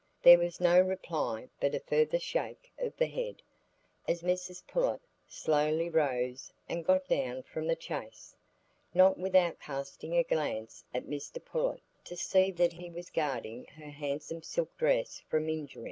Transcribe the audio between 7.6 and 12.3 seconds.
the chaise, not without casting a glance at Mr Pullet to